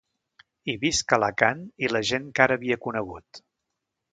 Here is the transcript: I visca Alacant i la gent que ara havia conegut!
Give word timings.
I 0.73 0.73
visca 0.83 1.17
Alacant 1.19 1.61
i 1.87 1.91
la 1.93 2.03
gent 2.13 2.25
que 2.39 2.47
ara 2.47 2.59
havia 2.61 2.79
conegut! 2.87 3.45